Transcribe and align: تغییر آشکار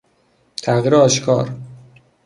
تغییر 0.63 0.95
آشکار 0.95 1.49